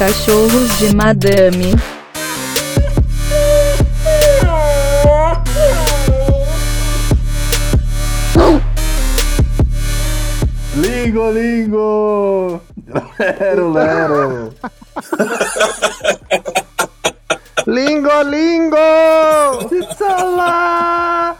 [0.00, 1.74] cachorros de madame.
[10.74, 12.62] Lingo, lingo!
[13.18, 14.54] Lero, lero!
[17.66, 18.76] Lingo, lingo!
[19.98, 21.36] Salá!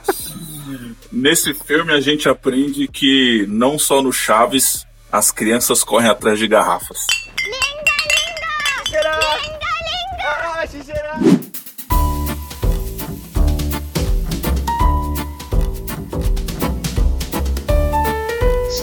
[1.10, 6.46] Nesse filme a gente aprende que não só no Chaves as crianças correm atrás de
[6.46, 7.06] garrafas.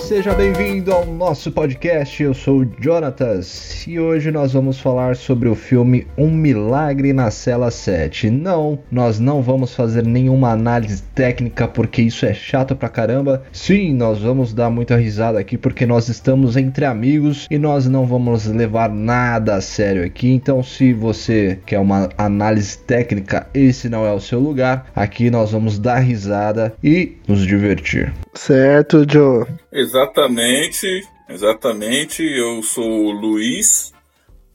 [0.07, 2.23] Seja bem-vindo ao nosso podcast.
[2.23, 7.29] Eu sou o Jonatas e hoje nós vamos falar sobre o filme Um Milagre na
[7.29, 8.29] Cela 7.
[8.29, 13.43] Não, nós não vamos fazer nenhuma análise técnica porque isso é chato pra caramba.
[13.51, 18.05] Sim, nós vamos dar muita risada aqui porque nós estamos entre amigos e nós não
[18.05, 20.31] vamos levar nada a sério aqui.
[20.31, 24.89] Então, se você quer uma análise técnica, esse não é o seu lugar.
[24.95, 28.13] Aqui nós vamos dar risada e nos divertir.
[28.33, 29.45] Certo, Joe.
[29.97, 32.21] Exatamente, exatamente.
[32.23, 33.91] Eu sou o Luiz,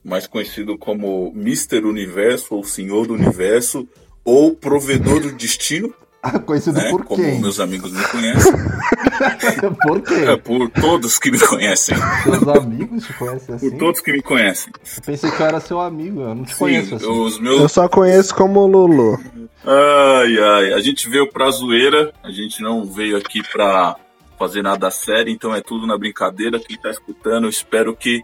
[0.03, 1.79] mais conhecido como Mr.
[1.85, 3.85] Universo ou Senhor do Universo
[4.23, 5.93] ou Provedor do Destino,
[6.25, 6.89] Ah, conhecido né?
[6.89, 7.41] por como quem?
[7.41, 8.53] meus amigos me conhecem.
[9.85, 10.37] por É, quem?
[10.39, 11.97] por todos que me conhecem.
[12.23, 13.69] Seus amigos te conhecem assim?
[13.71, 14.71] Por todos que me conhecem.
[14.95, 17.09] Eu pensei que eu era seu amigo, eu não te Sim, conheço assim.
[17.09, 17.71] os Eu meus.
[17.73, 19.19] só conheço como Lulu.
[19.65, 20.73] Ai, ai.
[20.75, 23.97] A gente veio pra zoeira, a gente não veio aqui pra
[24.43, 26.59] fazer nada sério, então é tudo na brincadeira.
[26.59, 28.21] Quem tá escutando, eu espero que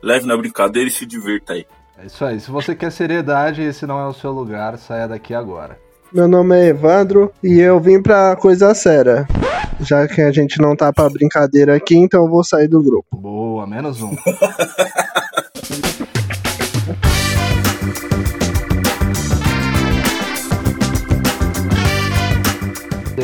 [0.00, 1.66] leve na brincadeira e se divirta aí.
[1.98, 2.38] É isso aí.
[2.38, 5.76] Se você quer seriedade, esse não é o seu lugar, saia daqui agora.
[6.12, 9.26] Meu nome é Evandro e eu vim pra coisa séria.
[9.80, 13.16] Já que a gente não tá pra brincadeira aqui, então eu vou sair do grupo.
[13.16, 14.14] Boa, menos um.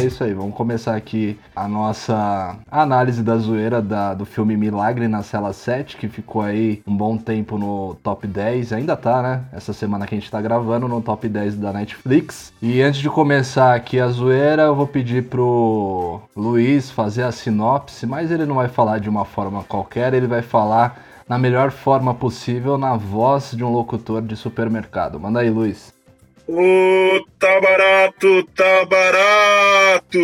[0.03, 5.07] É isso aí, vamos começar aqui a nossa análise da zoeira da- do filme Milagre
[5.07, 9.43] na Cela 7, que ficou aí um bom tempo no top 10, ainda tá, né?
[9.53, 12.53] Essa semana que a gente tá gravando no top 10 da Netflix.
[12.61, 18.05] E antes de começar aqui a zoeira, eu vou pedir pro Luiz fazer a sinopse,
[18.07, 22.13] mas ele não vai falar de uma forma qualquer, ele vai falar na melhor forma
[22.13, 25.21] possível, na voz de um locutor de supermercado.
[25.21, 25.92] Manda aí, Luiz.
[26.47, 30.19] Ô, tá barato, tá barato!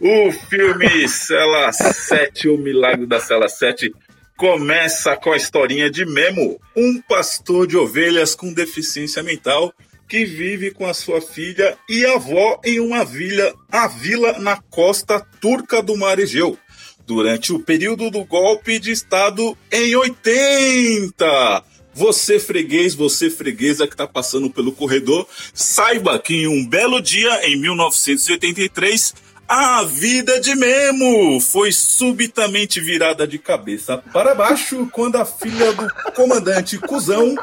[0.00, 3.92] O filme Cela 7, o Milagre da Cela 7,
[4.36, 9.72] começa com a historinha de Memo, um pastor de ovelhas com deficiência mental
[10.08, 15.20] que vive com a sua filha e avó em uma vila, a vila na costa
[15.40, 16.58] turca do Mar Egeu,
[17.06, 21.64] durante o período do golpe de Estado em 80.
[21.94, 27.48] Você freguês, você freguesa que está passando pelo corredor, saiba que em um belo dia,
[27.48, 29.14] em 1983,
[29.46, 35.86] a vida de Memo foi subitamente virada de cabeça para baixo quando a filha do
[36.14, 37.34] comandante Cusão,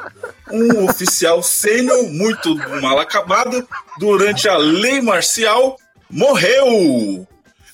[0.52, 3.68] um oficial sênior muito mal acabado,
[4.00, 5.78] durante a lei marcial,
[6.10, 7.28] morreu.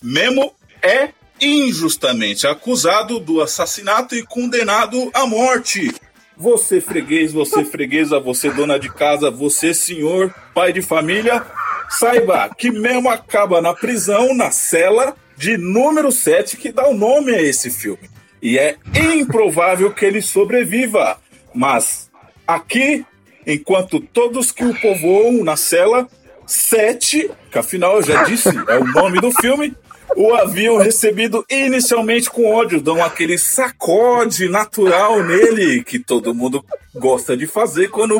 [0.03, 1.09] Memo é
[1.39, 5.93] injustamente acusado do assassinato e condenado à morte.
[6.37, 11.43] Você freguês, você freguesa, você dona de casa, você senhor, pai de família,
[11.89, 17.33] saiba que Memo acaba na prisão, na cela de número 7, que dá o nome
[17.33, 18.09] a esse filme.
[18.41, 21.17] E é improvável que ele sobreviva.
[21.53, 22.09] Mas
[22.47, 23.03] aqui,
[23.45, 26.07] enquanto todos que o povoam na cela
[26.45, 29.75] 7, que afinal eu já disse, é o nome do filme,
[30.17, 37.37] o haviam recebido inicialmente com ódio, dão aquele sacode natural nele que todo mundo gosta
[37.37, 38.19] de fazer quando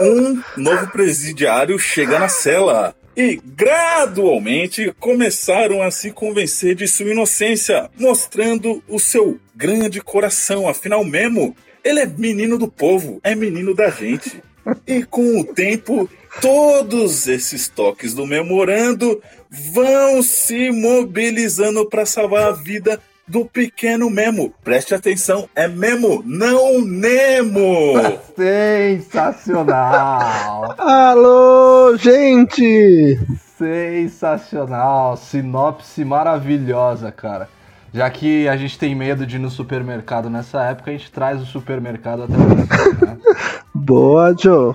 [0.00, 2.94] um novo presidiário chega na cela.
[3.16, 10.68] E gradualmente começaram a se convencer de sua inocência, mostrando o seu grande coração.
[10.68, 14.40] Afinal, Memo, ele é menino do povo, é menino da gente.
[14.86, 16.08] E com o tempo,
[16.40, 19.20] todos esses toques do memorando
[19.50, 24.52] vão se mobilizando para salvar a vida do pequeno Memo.
[24.62, 27.94] Preste atenção, é Memo, não Nemo.
[28.36, 30.74] Sensacional!
[30.78, 33.18] Alô, gente!
[33.56, 35.16] Sensacional!
[35.16, 37.48] Sinopse maravilhosa, cara.
[37.92, 41.42] Já que a gente tem medo de ir no supermercado nessa época, a gente traz
[41.42, 43.18] o supermercado até você, né?
[43.74, 44.74] Boa, Joe.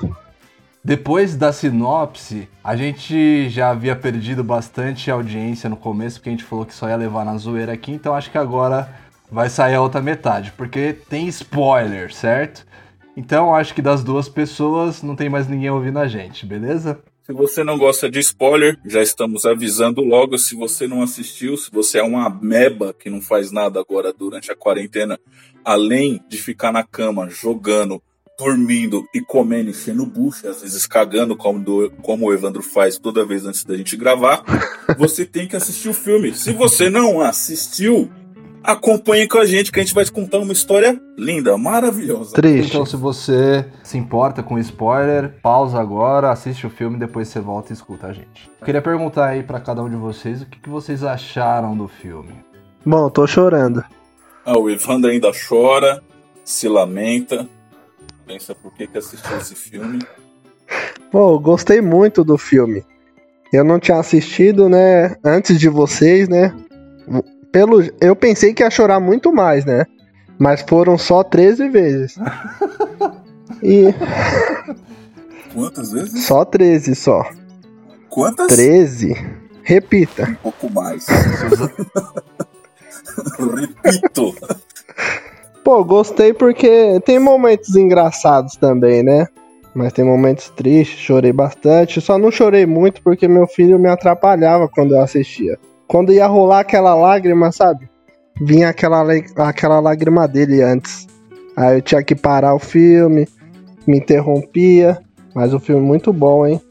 [0.83, 6.43] Depois da sinopse, a gente já havia perdido bastante audiência no começo, porque a gente
[6.43, 8.87] falou que só ia levar na zoeira aqui, então acho que agora
[9.29, 12.65] vai sair a outra metade, porque tem spoiler, certo?
[13.17, 16.99] Então acho que das duas pessoas não tem mais ninguém ouvindo a gente, beleza?
[17.27, 20.38] Se você não gosta de spoiler, já estamos avisando logo.
[20.38, 24.50] Se você não assistiu, se você é uma meba que não faz nada agora durante
[24.50, 25.19] a quarentena,
[25.62, 28.01] além de ficar na cama jogando,
[28.39, 33.25] dormindo e comendo, enchendo bucha, às vezes cagando, como, do, como o Evandro faz toda
[33.25, 34.41] vez antes da gente gravar,
[34.97, 36.33] você tem que assistir o filme.
[36.33, 38.09] Se você não assistiu,
[38.67, 42.33] acompanhe com a gente que a gente vai te contar uma história linda, maravilhosa.
[42.33, 42.69] Triste.
[42.69, 47.71] Então, se você se importa com spoiler, pausa agora, assiste o filme, depois você volta
[47.71, 48.51] e escuta a gente.
[48.59, 51.87] Eu queria perguntar aí pra cada um de vocês o que, que vocês acharam do
[51.87, 52.33] filme.
[52.85, 53.81] Bom, tô chorando.
[54.45, 56.03] Ah, o Evandro ainda chora,
[56.43, 57.47] se lamenta,
[58.25, 59.99] pensa por que, que assistiu esse filme.
[61.09, 62.83] Pô, eu gostei muito do filme.
[63.53, 66.53] Eu não tinha assistido, né, antes de vocês, né?
[67.51, 69.85] Pelo, eu pensei que ia chorar muito mais, né?
[70.38, 72.15] Mas foram só 13 vezes.
[73.63, 73.88] E
[75.53, 76.25] Quantas vezes?
[76.25, 77.27] só 13 só.
[78.09, 78.47] Quantas?
[78.47, 79.15] 13.
[79.63, 80.29] Repita.
[80.29, 81.07] Um pouco mais.
[83.83, 84.35] Repito.
[85.63, 89.27] Pô, gostei porque tem momentos engraçados também, né?
[89.73, 91.99] Mas tem momentos tristes, chorei bastante.
[91.99, 95.57] Só não chorei muito porque meu filho me atrapalhava quando eu assistia.
[95.87, 97.89] Quando ia rolar aquela lágrima, sabe?
[98.39, 99.03] Vinha aquela,
[99.37, 101.07] aquela lágrima dele antes.
[101.55, 103.27] Aí eu tinha que parar o filme,
[103.87, 104.99] me interrompia.
[105.33, 106.61] Mas o filme é muito bom, hein?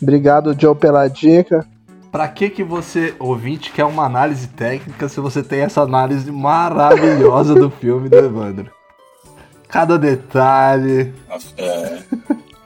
[0.00, 1.66] Obrigado, Joe, pela dica.
[2.10, 7.54] Pra que que você, ouvinte, quer uma análise técnica se você tem essa análise maravilhosa
[7.54, 8.70] do filme do Evandro?
[9.68, 11.14] Cada detalhe.
[11.56, 11.98] É,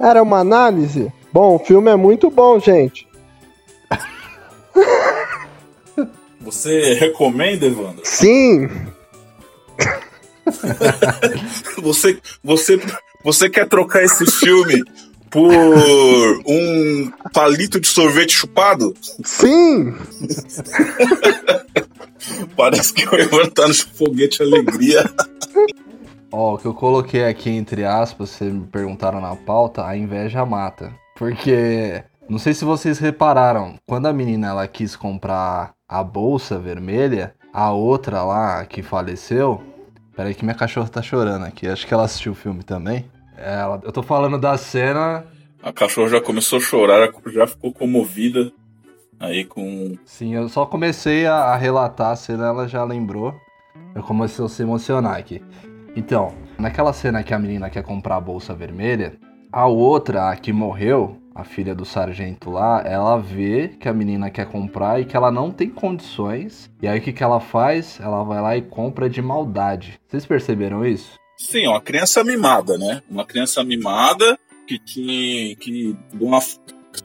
[0.00, 1.12] Era uma análise?
[1.32, 3.06] Bom, o filme é muito bom, gente.
[6.46, 8.00] Você recomenda, Evandro?
[8.04, 8.68] Sim,
[11.82, 12.80] Você, você,
[13.24, 14.82] você quer trocar esse filme
[15.28, 15.52] por
[16.46, 18.94] um palito de sorvete chupado?
[19.24, 19.94] sim.
[22.56, 25.04] Parece que o Evandro tá no foguete alegria.
[26.32, 30.44] Ó, o que eu coloquei aqui entre aspas, vocês me perguntaram na pauta, a inveja
[30.46, 30.92] mata.
[31.16, 37.34] Porque, não sei se vocês repararam, quando a menina ela quis comprar a bolsa vermelha,
[37.52, 39.62] a outra lá que faleceu.
[40.14, 43.10] Peraí que minha cachorra tá chorando aqui, acho que ela assistiu o filme também.
[43.36, 45.26] Ela, eu tô falando da cena
[45.62, 48.50] A cachorra já começou a chorar, já ficou comovida.
[49.18, 49.96] Aí com.
[50.04, 53.34] Sim, eu só comecei a, a relatar a cena, ela já lembrou.
[53.94, 55.42] Eu comecei a se emocionar aqui.
[55.94, 59.14] Então, naquela cena que a menina quer comprar a bolsa vermelha,
[59.50, 64.30] a outra, a que morreu, a filha do sargento lá, ela vê que a menina
[64.30, 66.70] quer comprar e que ela não tem condições.
[66.80, 68.00] E aí o que, que ela faz?
[68.00, 70.00] Ela vai lá e compra de maldade.
[70.08, 71.12] Vocês perceberam isso?
[71.38, 73.02] Sim, uma criança mimada, né?
[73.10, 75.54] Uma criança mimada que tinha.
[75.56, 76.40] que uma-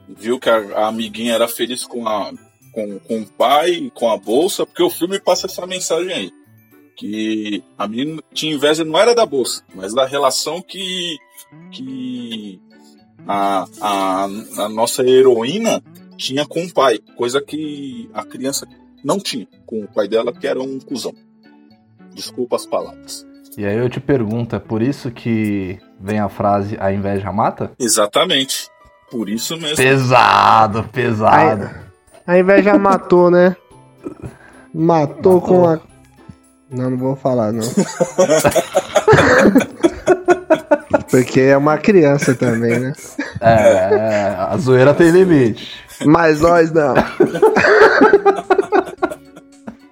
[0.07, 2.31] viu que a, a amiguinha era feliz com, a,
[2.71, 6.31] com, com o pai, com a bolsa, porque o filme passa essa mensagem aí.
[6.95, 11.17] Que a menina tinha inveja não era da bolsa, mas da relação que,
[11.71, 12.59] que
[13.27, 15.81] a, a, a nossa heroína
[16.17, 18.67] tinha com o pai, coisa que a criança
[19.03, 21.13] não tinha com o pai dela, que era um cuzão.
[22.13, 23.25] Desculpa as palavras.
[23.57, 27.71] E aí eu te pergunto, é por isso que vem a frase a inveja mata?
[27.79, 28.69] Exatamente.
[29.09, 29.75] Por isso mesmo.
[29.75, 31.69] Pesado, pesado.
[32.25, 33.55] A inveja matou, né?
[34.73, 35.41] Matou, Matou.
[35.41, 35.79] com a.
[36.69, 37.63] Não, não vou falar, não.
[41.11, 42.93] Porque é uma criança também, né?
[43.43, 45.83] É, a zoeira tem limite.
[46.05, 46.93] Mas nós não.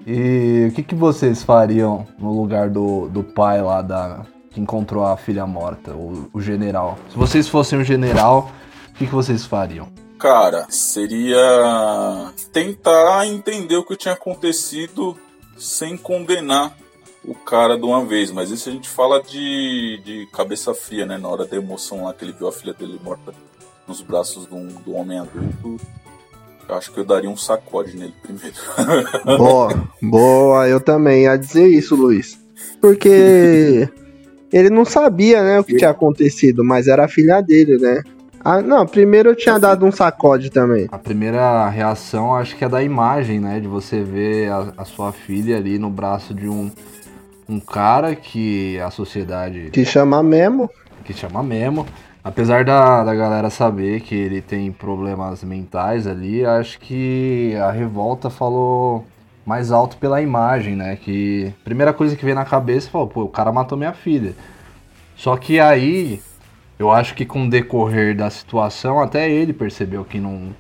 [0.06, 5.04] E o que, que vocês fariam no lugar do, do pai lá da que encontrou
[5.04, 6.98] a filha morta, o, o general?
[7.10, 8.52] Se vocês fossem um general,
[8.90, 9.88] o que, que vocês fariam?
[10.18, 15.16] Cara, seria tentar entender o que tinha acontecido
[15.58, 16.76] sem condenar
[17.30, 18.32] o cara de uma vez.
[18.32, 21.18] Mas isso a gente fala de, de cabeça fria, né?
[21.18, 23.32] Na hora da emoção lá que ele viu a filha dele morta
[23.88, 25.80] nos braços de um, de um homem adulto.
[26.68, 28.56] Eu acho que eu daria um sacode nele primeiro.
[29.38, 32.40] Boa, boa, eu também ia dizer isso, Luiz.
[32.80, 33.90] Porque
[34.54, 38.04] ele não sabia, né, o que tinha acontecido, mas era a filha dele, né?
[38.44, 40.88] Ah, não, primeiro eu tinha dado um sacode também.
[40.92, 43.60] A primeira reação acho que é da imagem, né?
[43.60, 46.72] De você ver a, a sua filha ali no braço de um,
[47.50, 50.70] um cara que a sociedade Que chama Memo.
[51.04, 51.86] que chama Memo.
[52.24, 58.30] Apesar da, da galera saber que ele tem problemas mentais ali, acho que a revolta
[58.30, 59.06] falou
[59.46, 60.96] mais alto pela imagem, né?
[60.96, 64.36] Que primeira coisa que veio na cabeça falou, pô, o cara matou minha filha.
[65.16, 66.22] Só que aí
[66.78, 70.56] eu acho que com o decorrer da situação até ele percebeu que não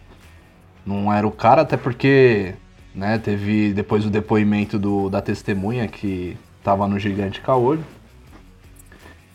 [0.85, 2.55] não era o cara, até porque,
[2.95, 6.35] né, teve depois o depoimento do, da testemunha que
[6.69, 7.83] tava no gigante caolho.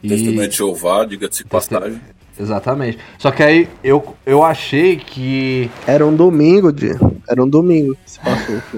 [0.03, 2.01] E- Testemunha de Jeová, diga-se passagem.
[2.39, 2.99] Exatamente.
[3.19, 6.91] Só que aí eu, eu achei que Era um domingo, de
[7.29, 8.61] Era um domingo que se passou.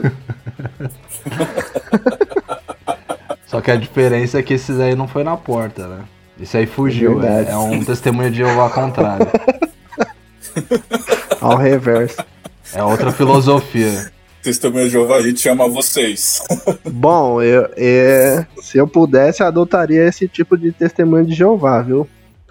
[3.47, 6.01] Só que a diferença é que esse aí não foi na porta, né?
[6.41, 9.27] Esse aí fugiu, é, é um testemunho de Jeová contrário.
[11.41, 12.17] Ao reverso.
[12.75, 14.11] É outra filosofia.
[14.47, 16.41] Testemunha de Jeová, a gente chama vocês.
[16.87, 22.07] Bom, eu, é, se eu pudesse, eu adotaria esse tipo de testemunho de Jeová, viu?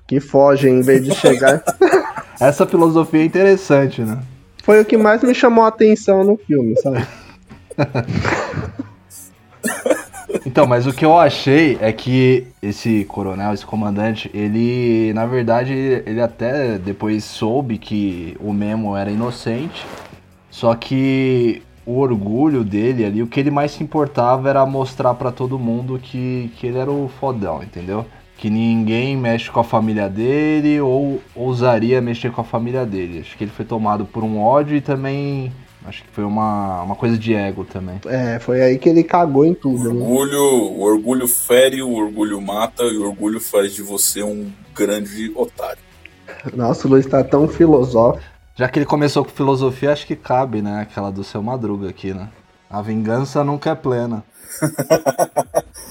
[0.06, 1.64] Que foge em vez de chegar.
[2.38, 4.20] Essa filosofia é interessante, né?
[4.62, 7.08] Foi o que mais me chamou a atenção no filme, sabe?
[10.46, 15.74] Então, mas o que eu achei é que esse coronel, esse comandante, ele, na verdade,
[16.06, 19.86] ele até depois soube que o Memo era inocente,
[20.52, 25.32] só que o orgulho dele ali, o que ele mais se importava era mostrar pra
[25.32, 28.06] todo mundo que, que ele era o fodão, entendeu?
[28.38, 33.20] Que ninguém mexe com a família dele ou ousaria mexer com a família dele.
[33.20, 35.54] Acho que ele foi tomado por um ódio e também.
[35.88, 38.02] Acho que foi uma, uma coisa de ego também.
[38.08, 40.02] É, foi aí que ele cagou em tudo, né?
[40.02, 45.32] Orgulho, o orgulho fere, o orgulho mata e o orgulho faz de você um grande
[45.36, 45.80] otário.
[46.54, 48.35] Nossa, o Luiz tá tão filosófico.
[48.56, 50.82] Já que ele começou com filosofia, acho que cabe, né?
[50.82, 52.30] Aquela do seu Madruga aqui, né?
[52.70, 54.24] A vingança nunca é plena.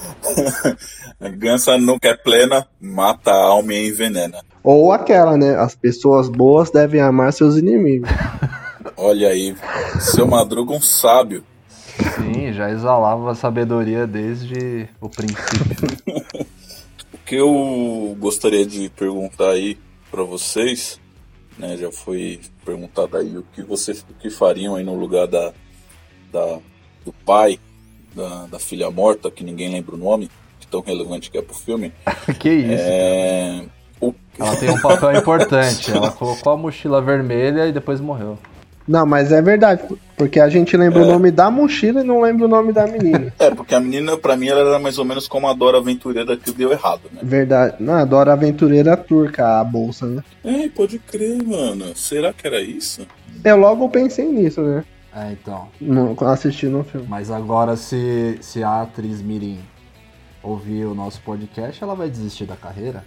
[1.21, 4.43] A gança nunca é plena, mata a alma e envenena.
[4.63, 5.55] Ou aquela, né?
[5.57, 8.11] As pessoas boas devem amar seus inimigos.
[8.97, 9.57] Olha aí,
[10.01, 11.45] seu Madruga é um sábio.
[12.17, 16.47] Sim, já exalava a sabedoria desde o princípio.
[17.13, 19.79] O que eu gostaria de perguntar aí
[20.11, 21.01] pra vocês,
[21.59, 25.53] né, já foi perguntado aí o que vocês o que fariam aí no lugar da,
[26.33, 26.59] da
[27.05, 27.61] do pai
[28.15, 31.55] da, da filha morta, que ninguém lembra o nome, de tão relevante que é pro
[31.55, 31.93] filme.
[32.39, 32.85] que isso?
[32.87, 33.65] É,
[34.01, 35.91] o, Ela tem um papel importante.
[35.91, 38.39] Ela colocou a mochila vermelha e depois morreu.
[38.87, 39.83] Não, mas é verdade,
[40.17, 43.33] porque a gente lembra o nome da mochila e não lembra o nome da menina.
[43.39, 46.37] é, porque a menina, pra mim, ela era mais ou menos como a Dora Aventureira
[46.37, 47.21] que deu errado, né?
[47.23, 47.77] Verdade.
[47.81, 50.23] Não, a Dora Aventureira turca, a bolsa, né?
[50.45, 51.97] É, pode crer, mano.
[51.97, 53.07] Será que era isso?
[53.43, 54.85] Eu logo pensei nisso, né?
[55.17, 55.69] É, então.
[55.81, 57.07] No, assistindo o filme.
[57.09, 59.61] Mas agora, se, se a atriz Mirim
[60.43, 63.05] ouvir o nosso podcast, ela vai desistir da carreira?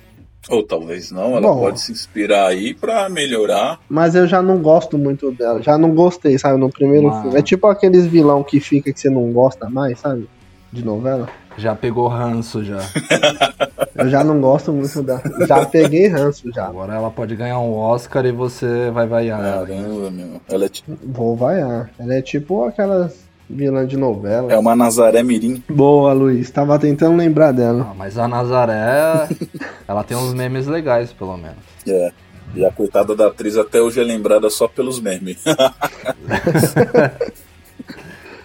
[0.49, 1.59] Ou talvez não, ela Bom.
[1.59, 3.79] pode se inspirar aí pra melhorar.
[3.89, 5.61] Mas eu já não gosto muito dela.
[5.61, 6.57] Já não gostei, sabe?
[6.59, 7.21] No primeiro Ah.
[7.21, 7.37] filme.
[7.37, 10.27] É tipo aqueles vilão que fica que você não gosta mais, sabe?
[10.71, 11.27] De novela.
[11.57, 12.77] Já pegou ranço já.
[13.95, 15.21] Eu já não gosto muito dela.
[15.47, 16.67] Já peguei ranço já.
[16.67, 19.65] Agora ela pode ganhar um Oscar e você vai vaiar ela.
[19.65, 20.41] Caramba, meu.
[20.47, 21.89] Ela é, tipo- Vou vaiar.
[21.97, 24.51] Ela é tipo aquelas vilã de novela.
[24.51, 25.63] é uma Nazaré Mirim.
[25.69, 26.49] Boa, Luiz.
[26.51, 27.87] Tava tentando lembrar dela.
[27.91, 29.27] Ah, mas a Nazaré,
[29.87, 31.57] ela tem uns memes legais, pelo menos.
[31.87, 32.11] É.
[32.55, 35.43] E a coitada da atriz até hoje é lembrada só pelos memes.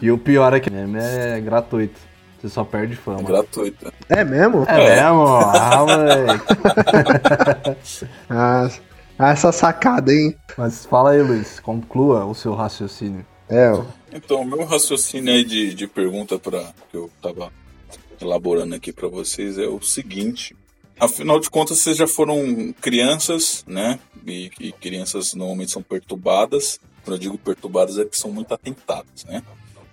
[0.03, 1.95] E o pior é que o meme é gratuito.
[2.41, 3.23] Você só perde fama.
[3.23, 3.93] Gratuita.
[4.09, 4.65] É mesmo?
[4.67, 5.27] É mesmo?
[5.29, 6.45] Ah, moleque.
[8.29, 8.69] Ah,
[9.17, 10.35] ah, essa sacada, hein?
[10.59, 11.61] Mas fala aí, Luiz.
[11.61, 13.25] Conclua o seu raciocínio.
[13.49, 13.85] É, ó.
[14.13, 17.53] Então, o meu raciocínio aí de, de pergunta para que eu tava
[18.21, 20.55] elaborando aqui para vocês é o seguinte.
[21.01, 23.99] Afinal de contas, vocês já foram crianças, né?
[24.27, 26.79] E, e crianças normalmente são perturbadas.
[27.05, 29.43] Quando eu digo perturbadas é que são muito atentadas, né?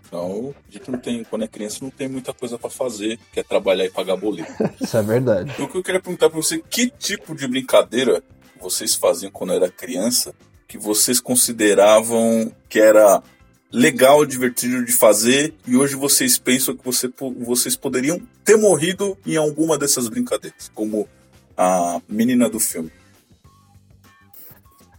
[0.06, 3.40] Então, a gente não tem, quando é criança, não tem muita coisa para fazer, que
[3.40, 4.52] é trabalhar e pagar boleto.
[4.82, 5.52] Isso é verdade.
[5.54, 8.24] Então, o que eu queria perguntar para você, que tipo de brincadeira
[8.60, 10.34] vocês faziam quando era criança
[10.68, 13.24] que vocês consideravam que era
[13.72, 17.10] legal, divertido de fazer e hoje vocês pensam que você,
[17.40, 21.08] vocês poderiam ter morrido em alguma dessas brincadeiras, como
[21.56, 22.92] a menina do filme.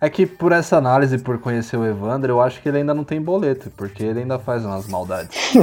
[0.00, 3.04] É que por essa análise, por conhecer o Evandro, eu acho que ele ainda não
[3.04, 5.36] tem boleto, porque ele ainda faz umas maldades.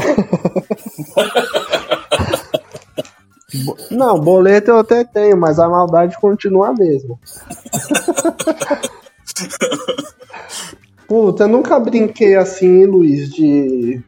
[3.90, 7.18] Não, boleto eu até tenho, mas a maldade continua a mesma.
[11.08, 14.02] Puta, eu nunca brinquei assim, Luiz, de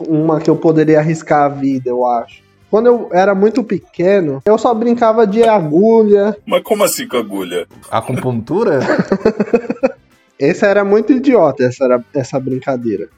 [0.00, 2.42] uma que eu poderia arriscar a vida, eu acho.
[2.70, 6.36] Quando eu era muito pequeno, eu só brincava de agulha.
[6.46, 7.66] Mas como assim com agulha?
[7.90, 8.80] Acupuntura?
[10.38, 13.08] Essa era muito idiota, essa, era, essa brincadeira.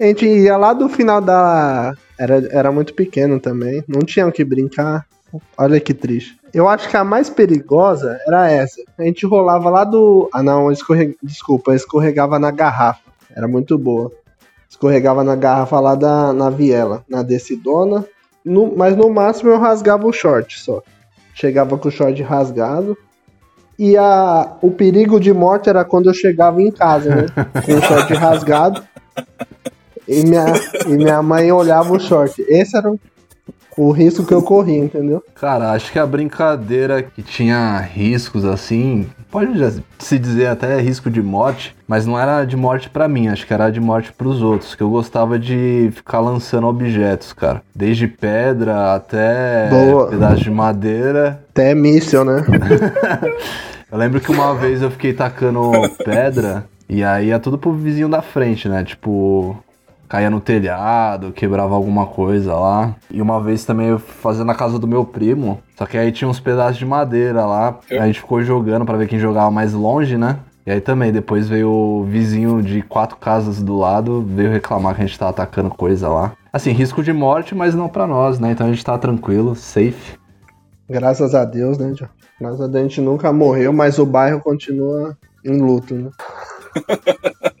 [0.00, 1.94] A gente ia lá do final da.
[2.18, 3.84] Era, era muito pequeno também.
[3.86, 5.06] Não tinha o que brincar.
[5.56, 6.38] Olha que triste.
[6.52, 8.80] Eu acho que a mais perigosa era essa.
[8.98, 10.28] A gente rolava lá do.
[10.32, 11.16] Ah, não, escorre...
[11.22, 13.10] desculpa, escorregava na garrafa.
[13.34, 14.10] Era muito boa.
[14.68, 18.04] Escorregava na garrafa lá da, na viela, na decidona.
[18.44, 18.74] No...
[18.76, 20.82] Mas no máximo eu rasgava o short só.
[21.34, 22.96] Chegava com o short rasgado.
[23.78, 27.26] E a, o perigo de morte era quando eu chegava em casa, né?
[27.66, 28.82] Com o short rasgado.
[30.08, 30.46] E minha,
[30.86, 32.42] e minha mãe olhava o short.
[32.48, 32.98] Esse era o,
[33.76, 35.22] o risco que eu corri, entendeu?
[35.34, 39.52] Cara, acho que a brincadeira que tinha riscos assim, pode
[39.98, 43.52] se dizer até risco de morte, mas não era de morte pra mim, acho que
[43.52, 47.62] era de morte pros outros, que eu gostava de ficar lançando objetos, cara.
[47.74, 50.08] Desde pedra até Boa.
[50.08, 51.40] pedaço de madeira.
[51.50, 52.44] Até míssil, né?
[53.90, 55.70] Eu lembro que uma vez eu fiquei tacando
[56.04, 58.82] pedra e aí ia tudo pro vizinho da frente, né?
[58.82, 59.56] Tipo,
[60.08, 62.94] caía no telhado, quebrava alguma coisa lá.
[63.10, 66.28] E uma vez também eu fazia na casa do meu primo, só que aí tinha
[66.28, 67.78] uns pedaços de madeira lá.
[67.90, 70.38] A gente ficou jogando pra ver quem jogava mais longe, né?
[70.66, 75.02] E aí também, depois veio o vizinho de quatro casas do lado, veio reclamar que
[75.02, 76.32] a gente tava atacando coisa lá.
[76.52, 78.50] Assim, risco de morte, mas não pra nós, né?
[78.50, 80.18] Então a gente tá tranquilo, safe.
[80.90, 82.08] Graças a Deus, né, John?
[82.40, 86.10] Graças a Deus a gente nunca morreu, mas o bairro continua em luto, né?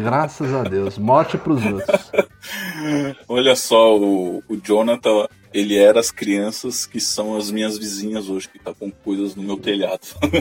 [0.00, 0.98] Graças a Deus.
[0.98, 2.10] Morte pros outros.
[3.28, 8.48] Olha só, o, o Jonathan, ele era as crianças que são as minhas vizinhas hoje,
[8.48, 10.00] que tá com coisas no meu telhado.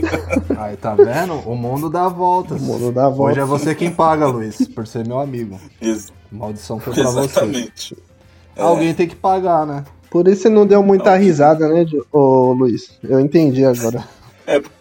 [0.58, 1.34] Aí, tá vendo?
[1.50, 2.62] O mundo dá voltas.
[2.62, 3.32] O mundo dá volta.
[3.34, 5.60] Hoje é você quem paga, Luiz, por ser meu amigo.
[5.82, 7.20] Ex- Maldição foi pra você.
[7.20, 7.98] Exatamente.
[8.56, 8.62] É.
[8.62, 9.84] Alguém tem que pagar, né?
[10.10, 11.18] Por isso você não deu muita Não.
[11.22, 12.98] risada, né, ô Luiz?
[13.04, 14.04] Eu entendi agora.
[14.46, 14.77] É porque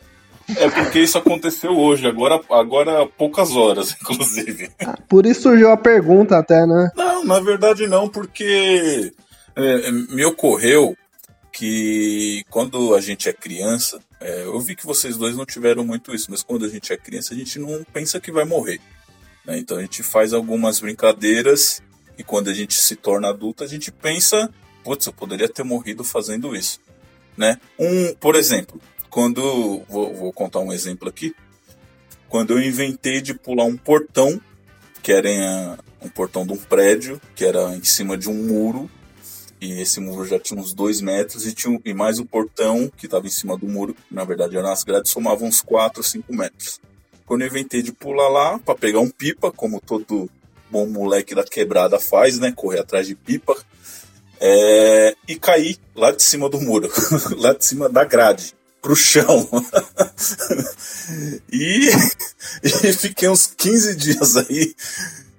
[0.94, 4.70] isso aconteceu hoje, agora, agora há poucas horas, inclusive.
[5.08, 6.90] Por isso surgiu a pergunta até, né?
[6.96, 9.12] Não, na verdade não, porque
[9.54, 10.96] é, me ocorreu
[11.52, 16.14] que quando a gente é criança, é, eu vi que vocês dois não tiveram muito
[16.14, 18.80] isso, mas quando a gente é criança, a gente não pensa que vai morrer.
[19.44, 19.58] né?
[19.58, 21.82] Então a gente faz algumas brincadeiras
[22.18, 24.50] e quando a gente se torna adulto, a gente pensa,
[24.84, 26.78] putz, eu poderia ter morrido fazendo isso.
[27.36, 27.58] Né?
[27.78, 28.80] Um, por exemplo,
[29.16, 29.80] quando.
[29.88, 31.34] Vou, vou contar um exemplo aqui.
[32.28, 34.38] Quando eu inventei de pular um portão,
[35.02, 35.40] que era em,
[36.02, 38.90] um portão de um prédio, que era em cima de um muro,
[39.58, 42.92] e esse muro já tinha uns dois metros, e, tinha, um- e mais o portão
[42.94, 46.02] que estava em cima do muro, que na verdade eram as grades, somavam uns 4,
[46.02, 46.78] 5 metros.
[47.24, 50.28] Quando eu inventei de pular lá, para pegar um pipa, como todo
[50.70, 52.52] bom moleque da quebrada faz, né?
[52.54, 53.56] Correr atrás de pipa.
[54.38, 56.90] É, e caí lá de cima do muro,
[57.38, 58.54] lá de cima da grade,
[58.86, 59.48] pro chão.
[61.52, 61.90] e,
[62.62, 64.76] e fiquei uns 15 dias aí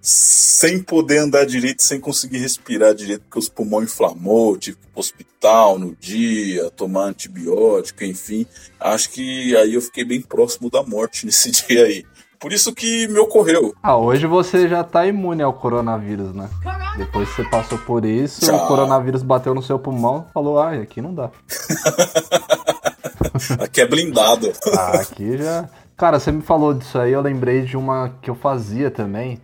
[0.02, 4.90] sem poder andar direito, sem conseguir respirar direito, porque os pulmões inflamou, tive que ir
[4.90, 8.46] pro hospital no dia, tomar antibiótico, enfim.
[8.80, 12.06] Acho que aí eu fiquei bem próximo da morte nesse dia aí.
[12.40, 13.74] Por isso que me ocorreu.
[13.82, 16.50] Ah, hoje você já tá imune ao coronavírus, né?
[16.98, 18.56] Depois que você passou por isso, Já.
[18.56, 21.32] o coronavírus bateu no seu pulmão, falou, ah, aqui não dá.
[23.60, 24.52] Aqui é blindado.
[24.78, 25.70] Ah, aqui já.
[25.96, 29.40] Cara, você me falou disso aí, eu lembrei de uma que eu fazia também.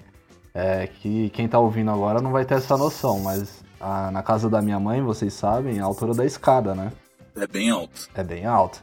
[0.53, 4.47] É que quem tá ouvindo agora não vai ter essa noção, mas ah, na casa
[4.49, 6.91] da minha mãe, vocês sabem, a altura da escada, né?
[7.35, 8.07] É bem alto.
[8.13, 8.79] É bem alta.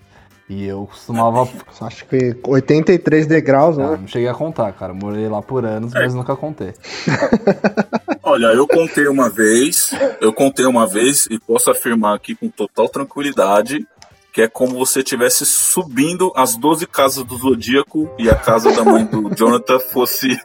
[0.48, 1.48] E eu costumava.
[1.82, 3.98] Acho que 83 degraus, Ah, né?
[4.00, 4.92] não cheguei a contar, cara.
[4.92, 6.74] Morei lá por anos, mas nunca contei.
[8.22, 12.88] Olha, eu contei uma vez, eu contei uma vez e posso afirmar aqui com total
[12.88, 13.86] tranquilidade
[14.32, 18.84] que é como você estivesse subindo as 12 casas do Zodíaco e a casa da
[18.84, 20.38] mãe do Jonathan fosse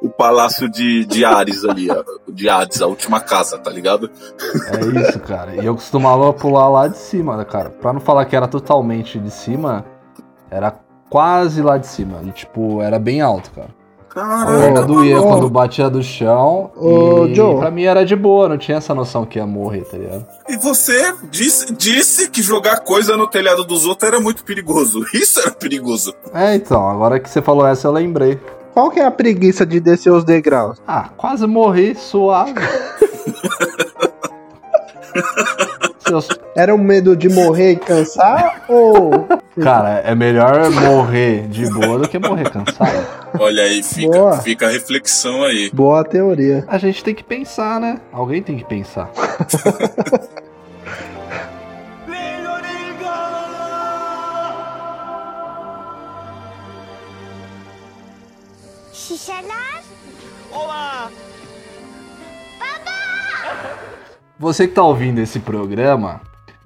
[0.00, 4.10] o palácio de, de Ares ali, ó, de Hades, a última casa, tá ligado?
[4.68, 5.56] É isso, cara.
[5.56, 7.70] E eu costumava pular lá de cima, cara.
[7.70, 9.84] Pra não falar que era totalmente de cima,
[10.50, 10.70] era
[11.10, 12.20] quase lá de cima.
[12.24, 13.70] E, tipo, era bem alto, cara.
[14.14, 15.26] Caraca, Ô, doía ô.
[15.26, 16.70] quando batia do chão.
[16.76, 17.58] Ô, e Joe.
[17.58, 20.24] pra mim era de boa, não tinha essa noção que ia morrer, tá ligado?
[20.48, 25.04] E você disse, disse que jogar coisa no telhado dos outros era muito perigoso.
[25.12, 26.14] Isso era perigoso.
[26.32, 28.38] É, então, agora que você falou essa, eu lembrei.
[28.72, 30.80] Qual que é a preguiça de descer os degraus?
[30.86, 32.54] Ah, quase morri, suave.
[36.06, 36.28] Seus...
[36.56, 39.26] Era o medo de morrer e cansar ou
[39.62, 43.06] Cara, é melhor morrer de boa do que morrer cansado.
[43.38, 45.70] Olha aí, fica, fica a reflexão aí.
[45.72, 46.64] boa teoria?
[46.68, 48.00] A gente tem que pensar, né?
[48.12, 49.10] Alguém tem que pensar.
[64.44, 66.20] Você que tá ouvindo esse programa,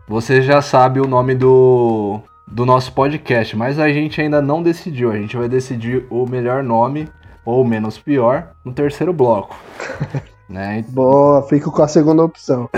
[0.08, 5.12] você já sabe o nome do, do nosso podcast, mas a gente ainda não decidiu.
[5.12, 7.08] A gente vai decidir o melhor nome,
[7.44, 9.56] ou menos pior, no terceiro bloco.
[10.50, 10.84] né?
[10.88, 12.68] Boa, fico com a segunda opção.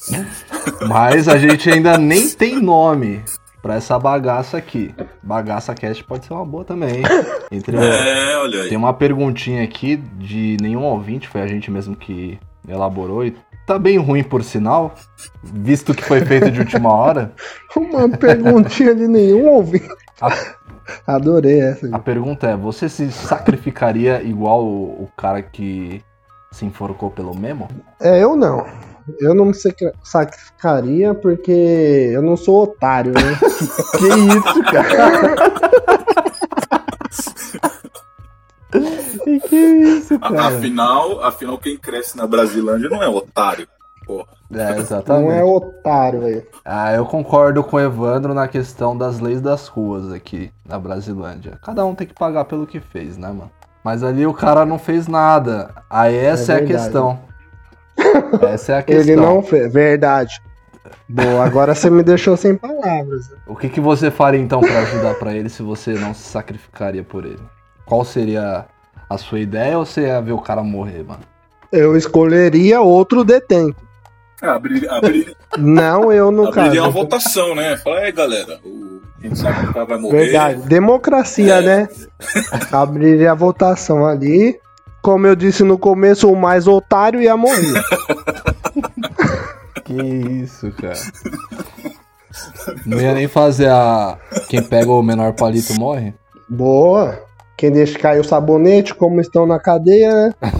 [0.88, 3.22] Mas a gente ainda nem tem nome
[3.60, 4.94] pra essa bagaça aqui.
[5.22, 7.04] Bagaça Cast pode ser uma boa também, hein?
[7.52, 8.68] Entre É, olha aí.
[8.70, 13.78] Tem uma perguntinha aqui de nenhum ouvinte, foi a gente mesmo que elaborou e tá
[13.78, 14.94] bem ruim por sinal,
[15.42, 17.32] visto que foi feito de última hora.
[17.76, 19.88] Uma perguntinha de nenhum ouvinte.
[20.20, 20.30] A,
[21.06, 21.88] Adorei essa.
[21.92, 26.02] a pergunta é: você se sacrificaria igual o, o cara que
[26.52, 27.68] se enforcou pelo Memo?
[28.00, 28.64] É, eu não.
[29.20, 33.20] Eu não me sacri- sacrificaria porque eu não sou otário, né?
[33.98, 35.34] Que isso, cara?
[39.26, 40.56] E que isso, A- cara?
[40.58, 43.66] Afinal, afinal, quem cresce na Brasilândia não é otário.
[44.06, 44.26] Porra.
[44.52, 45.32] É, Não exatamente.
[45.38, 46.46] é otário, velho.
[46.64, 51.58] Ah, eu concordo com o Evandro na questão das leis das ruas aqui na Brasilândia.
[51.64, 53.50] Cada um tem que pagar pelo que fez, né, mano?
[53.82, 55.70] Mas ali o cara não fez nada.
[55.88, 56.82] Aí essa é, a verdade.
[56.84, 57.18] questão.
[58.42, 59.02] Essa é a questão.
[59.12, 59.72] Ele não fez.
[59.72, 60.40] Verdade.
[61.08, 63.30] Boa, agora você me deixou sem palavras.
[63.46, 67.02] O que, que você faria então pra ajudar pra ele se você não se sacrificaria
[67.04, 67.40] por ele?
[67.86, 68.66] Qual seria
[69.08, 71.20] a sua ideia ou você ia ver o cara morrer, mano?
[71.72, 73.76] Eu escolheria outro detento.
[74.42, 76.92] É, abrir, abrir, Não eu no abriria uma caso.
[76.92, 77.76] votação, né?
[77.78, 78.58] Fala aí, galera.
[78.64, 80.18] O, gente sabe que o cara vai morrer.
[80.24, 80.62] Verdade.
[80.62, 81.60] Democracia, É.
[81.62, 81.88] né?
[82.72, 84.58] Abriria a votação ali.
[85.02, 87.82] Como eu disse no começo, o mais otário ia morrer.
[89.84, 90.98] Que isso, cara.
[92.86, 94.16] Não ia nem fazer a.
[94.48, 96.14] Quem pega o menor palito morre?
[96.48, 97.22] Boa.
[97.56, 100.34] Quem deixa cair o sabonete, como estão na cadeia, né?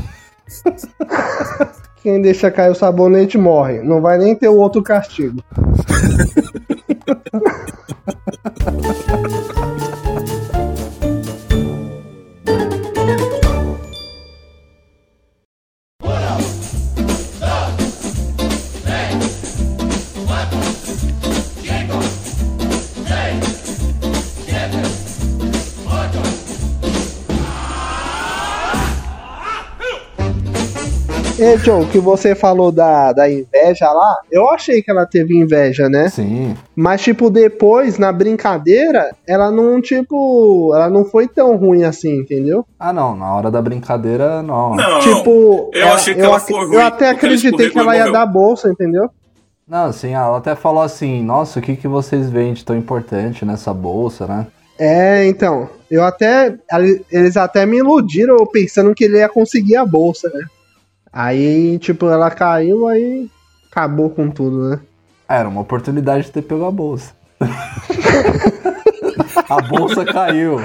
[2.03, 3.81] Quem deixa cair o sabonete morre.
[3.83, 5.43] Não vai nem ter o outro castigo.
[31.37, 35.37] E, John, o que você falou da, da inveja lá, eu achei que ela teve
[35.37, 36.09] inveja, né?
[36.09, 36.55] Sim.
[36.77, 42.65] Mas, tipo, depois, na brincadeira, ela não, tipo, ela não foi tão ruim assim, entendeu?
[42.79, 43.17] Ah, não.
[43.17, 44.77] Na hora da brincadeira, não.
[44.77, 47.95] Não, tipo, eu achei que ela foi eu ruim, até porque ela acreditei que ela
[47.97, 48.13] ia morreu.
[48.13, 49.11] dar bolsa, entendeu?
[49.67, 53.45] Não, assim, ela até falou assim: Nossa, o que, que vocês veem de tão importante
[53.45, 54.47] nessa bolsa, né?
[54.79, 56.55] É, então, eu até,
[57.11, 60.45] eles até me iludiram pensando que ele ia conseguir a bolsa, né?
[61.15, 63.31] Aí, tipo, ela caiu, aí
[63.71, 64.81] acabou com tudo, né?
[65.29, 67.15] Era uma oportunidade de ter pego a bolsa.
[69.49, 70.61] a bolsa caiu.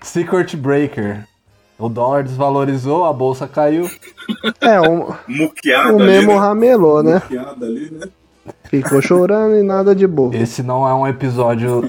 [0.00, 1.26] Secret Breaker.
[1.78, 3.90] O dólar desvalorizou, a bolsa caiu.
[4.62, 6.38] É, o, Muqueada o Memo né?
[6.38, 7.14] ramelou, né?
[7.14, 8.06] Muqueada ali, né?
[8.64, 10.34] Ficou chorando e nada de boa.
[10.34, 11.82] Esse não é um episódio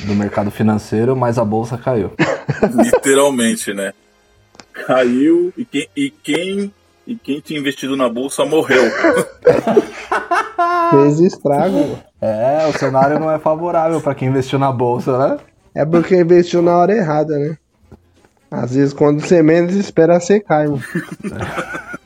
[0.00, 2.10] do mercado financeiro, mas a bolsa caiu.
[2.74, 3.92] Literalmente, né?
[4.72, 6.72] Caiu e quem, e quem
[7.06, 8.82] e quem tinha investido na bolsa morreu.
[10.90, 11.98] Fez estrago.
[12.20, 15.38] É, o cenário não é favorável pra quem investiu na bolsa, né?
[15.74, 17.56] É porque investiu na hora errada, né?
[18.50, 20.82] Às vezes, quando você menos espera, você cai, mano.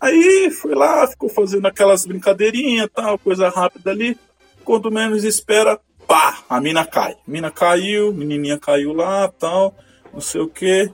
[0.00, 4.16] Aí foi lá, ficou fazendo aquelas brincadeirinhas, tal, coisa rápida ali.
[4.62, 7.12] Quando menos espera, pá, a mina cai.
[7.12, 9.74] A mina caiu, menininha caiu lá, tal,
[10.12, 10.90] não sei o que.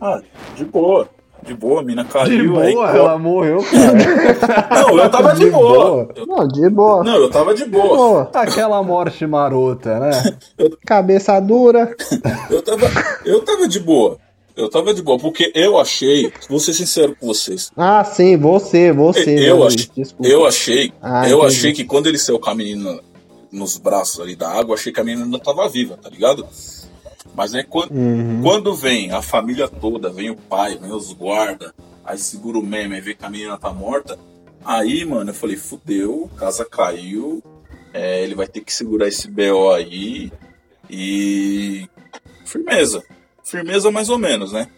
[0.00, 0.22] Ah,
[0.56, 1.08] de boa.
[1.46, 2.52] De boa, a mina caiu.
[2.54, 4.82] De aí, boa, co- ela morreu, cara.
[4.82, 5.72] Não, eu tava de, De boa.
[5.78, 6.08] boa?
[6.14, 7.04] Eu- Não, de boa.
[7.04, 8.26] Não, eu tava de boa.
[8.26, 10.10] Pô, Aquela morte marota, né?
[10.86, 11.94] cabeça dura.
[12.50, 12.86] Eu tava,
[13.24, 14.18] eu tava de boa.
[14.56, 17.70] Eu tava de boa, porque eu achei, vou ser sincero com vocês.
[17.76, 19.48] Ah, sim, você, você.
[19.48, 19.90] eu, ach, Luiz?
[19.96, 20.28] Desculpa.
[20.30, 21.46] eu achei, Ah, eu entendi.
[21.56, 22.98] achei que quando ele saiu com a menina
[23.50, 26.44] nos braços ali da água, achei que a menina ainda tava viva, tá ligado?
[27.34, 28.40] Mas é quando, Uhum.
[28.42, 31.72] quando vem a família toda, vem o pai, vem os guarda,
[32.04, 34.18] aí segura o meme, aí vê que a menina tá morta.
[34.64, 37.42] Aí, mano, eu falei, fudeu, casa caiu,
[37.94, 40.30] é, ele vai ter que segurar esse BO aí
[40.88, 41.88] e.
[42.44, 43.02] Firmeza.
[43.44, 44.68] Firmeza mais ou menos, né?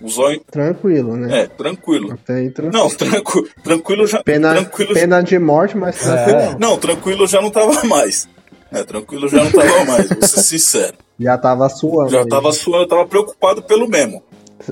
[0.00, 0.40] O zóio.
[0.50, 1.42] Tranquilo, né?
[1.42, 2.12] É, tranquilo.
[2.12, 2.82] Até aí, tranquilo.
[2.82, 4.22] Não, tranquilo, tranquilo já.
[4.22, 6.38] Pena, tranquilo, pena de morte, mas tranquilo.
[6.38, 6.56] É.
[6.58, 8.28] Não, tranquilo já não tava mais.
[8.72, 10.96] É, tranquilo já não tava mais, vou ser sincero.
[11.18, 12.10] Já tava suando.
[12.10, 12.28] Já aí.
[12.28, 14.22] tava suando, eu tava preocupado pelo Memo.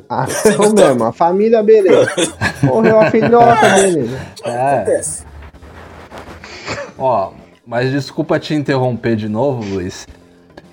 [0.08, 2.10] Ah, eu mesmo, a família, beleza.
[2.62, 4.20] Morreu a filhota, beleza.
[4.44, 5.00] É.
[6.96, 7.32] Ó,
[7.66, 10.06] mas desculpa te interromper de novo, Luiz.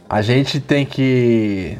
[0.09, 1.77] A gente tem que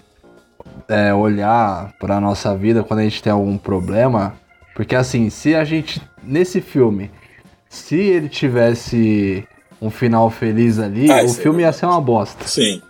[0.88, 4.36] é, olhar pra nossa vida quando a gente tem algum problema.
[4.75, 6.01] Porque assim, se a gente.
[6.23, 7.10] Nesse filme,
[7.69, 9.47] se ele tivesse
[9.82, 12.48] um final feliz ali, Ah, o isso é filme ia ser uma bosta.
[12.48, 12.82] Sim.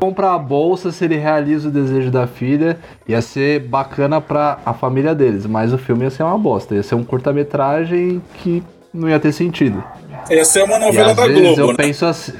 [0.00, 2.78] Comprar a bolsa, se ele realiza o desejo da filha,
[3.08, 6.82] ia ser bacana pra a família deles, mas o filme ia ser uma bosta, ia
[6.82, 9.82] ser um curta-metragem que não ia ter sentido.
[10.28, 11.74] Essa é uma E novela às da Globo, eu né?
[11.74, 12.34] penso assim.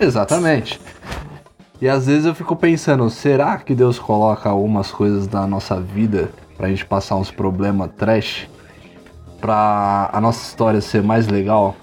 [0.00, 0.80] Exatamente.
[1.80, 6.30] E às vezes eu fico pensando, será que Deus coloca algumas coisas na nossa vida
[6.56, 8.48] pra gente passar uns problemas trash?
[9.40, 11.76] Pra a nossa história ser mais legal?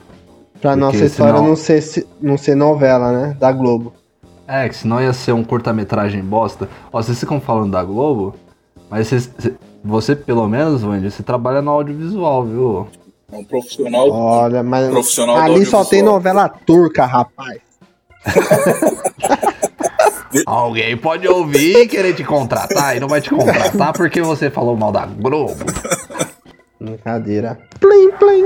[0.62, 3.38] Pra Porque nossa história senão- não, ser, se- não ser novela, né?
[3.40, 3.94] Da Globo.
[4.48, 6.68] É, que senão ia ser um curta-metragem bosta.
[6.92, 8.36] Ó, vocês ficam falando da Globo,
[8.90, 9.30] mas vocês-
[9.84, 12.88] você, pelo menos, Wandy, você trabalha no audiovisual, viu?
[13.32, 14.10] É um profissional.
[14.12, 17.60] Olha, mas Profissional ali só tem novela turca, rapaz.
[20.46, 24.76] Alguém pode ouvir e querer te contratar e não vai te contratar porque você falou
[24.78, 25.56] mal da Globo.
[26.80, 27.58] Brincadeira.
[27.80, 28.46] Plim, plim.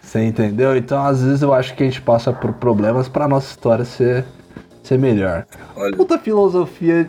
[0.00, 0.76] Você entendeu?
[0.76, 4.24] Então, às vezes, eu acho que a gente passa por problemas pra nossa história ser,
[4.82, 5.46] ser melhor.
[5.76, 7.08] Olha, Puta filosofia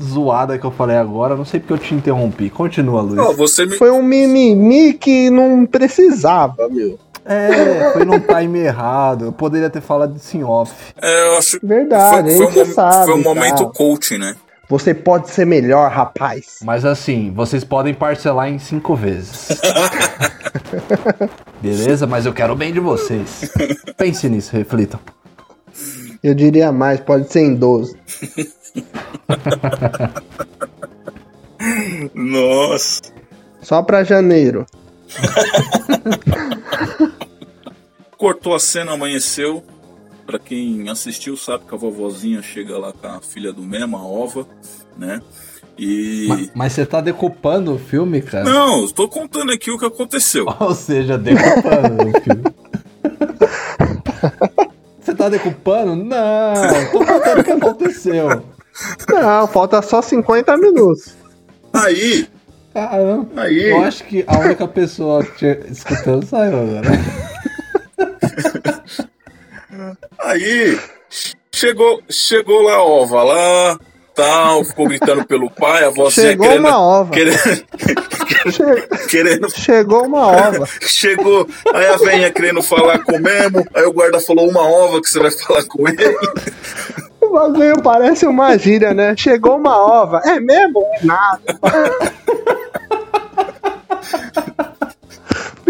[0.00, 2.48] zoada que eu falei agora, não sei porque eu te interrompi.
[2.50, 3.36] Continua, Luiz.
[3.36, 3.76] você me.
[3.76, 6.98] Foi um mimimi que não precisava, meu.
[7.24, 9.26] É, foi num time errado.
[9.26, 10.72] Eu poderia ter falado isso em off.
[11.00, 11.60] É, eu acho.
[11.62, 13.06] Verdade, foi, foi, um, sabe.
[13.06, 13.72] foi um momento tal.
[13.72, 14.34] coaching, né?
[14.70, 16.60] Você pode ser melhor, rapaz.
[16.62, 19.48] Mas assim, vocês podem parcelar em cinco vezes.
[21.60, 22.06] Beleza?
[22.06, 23.50] Mas eu quero o bem de vocês.
[23.96, 25.00] Pense nisso, reflitam.
[26.22, 27.98] Eu diria mais, pode ser em 12.
[32.14, 33.02] Nossa.
[33.60, 34.64] Só pra janeiro.
[38.16, 39.64] Cortou a cena, amanheceu.
[40.30, 44.04] Pra quem assistiu, sabe que a vovozinha chega lá com a filha do Memo, a
[44.04, 44.46] Ova,
[44.96, 45.20] né?
[45.76, 46.26] E.
[46.28, 48.44] Mas, mas você tá decupando o filme, cara?
[48.44, 50.46] Não, tô contando aqui o que aconteceu.
[50.60, 52.44] Ou seja, decupando o filme.
[55.02, 55.96] Você tá decupando?
[55.96, 56.54] Não,
[56.92, 58.44] tô contando o que aconteceu.
[59.08, 61.16] Não, falta só 50 minutos.
[61.72, 62.28] Aí,
[62.72, 63.42] Caramba.
[63.42, 63.70] aí.
[63.70, 66.88] Eu acho que a única pessoa que tinha escutando saiu agora.
[70.20, 70.78] Aí
[71.52, 73.78] chegou, chegou lá a ova lá,
[74.14, 77.10] tal, ficou gritando pelo pai, a vozinha Chegou querendo, uma ova.
[77.12, 77.64] querendo,
[79.08, 80.66] querendo- Chegou uma ova.
[80.82, 85.00] chegou, aí a velhinha querendo falar com o Memo, aí o guarda falou uma ova
[85.00, 86.16] que você vai falar com ele.
[87.20, 89.14] O bagulho parece uma gíria, né?
[89.16, 90.20] Chegou uma ova.
[90.24, 90.84] É mesmo?
[91.00, 91.40] É nada.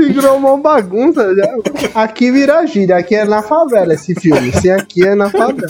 [0.09, 1.35] Virou uma bagunça.
[1.35, 2.03] já.
[2.03, 2.97] Aqui vira gíria.
[2.97, 4.53] Aqui é na favela esse filme.
[4.53, 5.69] Se aqui é na favela.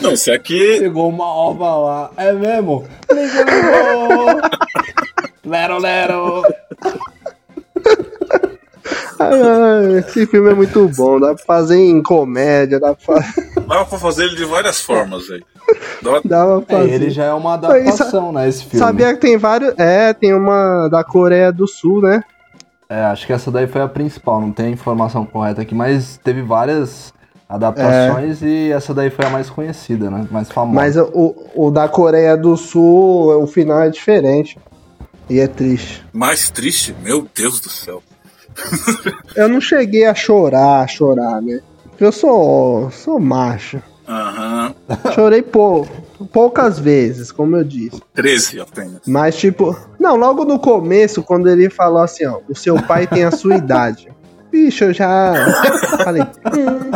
[0.00, 2.10] Não, esse aqui, Chegou uma ova lá.
[2.16, 2.84] É mesmo?
[3.10, 4.40] Ligou.
[5.44, 6.42] Lero, lero.
[9.18, 11.20] Ai, ai, esse filme é muito bom.
[11.20, 12.80] Dá pra fazer em comédia.
[12.80, 13.16] Dá pra,
[13.66, 15.44] dava pra fazer ele de várias formas, velho.
[16.02, 16.92] Dava- dá pra É, fazer.
[16.94, 18.78] ele já é uma adaptação, né, esse filme.
[18.84, 19.72] Sabia que tem vários.
[19.78, 22.22] É, tem uma da Coreia do Sul, né?
[22.94, 26.16] É, acho que essa daí foi a principal, não tem a informação correta aqui, mas
[26.22, 27.12] teve várias
[27.48, 30.28] adaptações e essa daí foi a mais conhecida, né?
[30.30, 30.74] Mais famosa.
[30.76, 34.56] Mas o, o da Coreia do Sul, o final é diferente.
[35.28, 36.04] E é triste.
[36.12, 38.00] Mais triste, meu Deus do céu.
[39.34, 41.60] Eu não cheguei a chorar, chorar, né?
[41.88, 43.80] Porque eu sou, sou macho.
[44.06, 44.74] Aham.
[45.14, 45.88] Chorei pou,
[46.32, 48.00] poucas vezes, como eu disse.
[48.14, 49.00] 13 apenas.
[49.06, 53.24] Mas, tipo, não, logo no começo, quando ele falou assim, ó, o seu pai tem
[53.24, 54.08] a sua idade.
[54.52, 55.34] Bicho, eu já
[56.04, 56.92] falei, hum,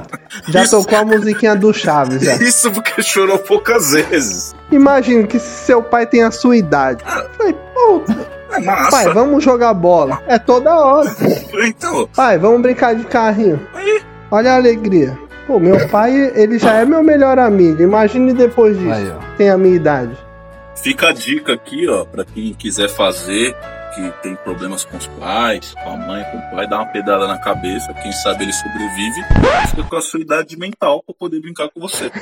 [0.48, 0.78] já Isso.
[0.80, 2.36] tocou a musiquinha do Chaves, já.
[2.36, 4.54] Isso porque chorou poucas vezes.
[4.70, 7.02] Imagina que seu pai tem a sua idade.
[7.04, 10.22] Eu falei, puta, É pai, vamos jogar bola.
[10.28, 11.10] É toda hora.
[11.66, 13.60] Então, Pai, vamos brincar de carrinho.
[13.74, 14.00] Aí.
[14.30, 15.18] Olha a alegria.
[15.48, 17.80] Pô, meu pai, ele já é meu melhor amigo.
[17.80, 18.92] Imagine depois disso.
[18.92, 19.10] Aí.
[19.38, 20.14] Tem a minha idade.
[20.76, 23.56] Fica a dica aqui, ó, pra quem quiser fazer,
[23.94, 27.26] que tem problemas com os pais, com a mãe, com o pai, dá uma pedada
[27.26, 29.22] na cabeça, quem sabe ele sobrevive,
[29.70, 32.12] fica com a sua idade mental pra poder brincar com você.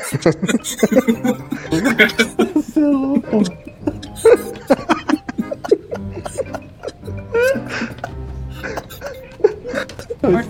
[2.55, 3.43] Você é louco.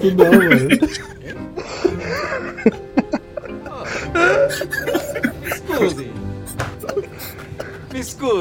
[0.01, 0.69] Que não, mano.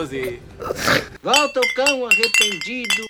[0.06, 0.39] você.
[1.24, 3.06] Volta o cão arrependido.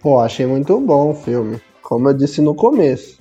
[0.00, 1.60] Pô, achei muito bom o filme.
[1.82, 3.18] Como eu disse no começo.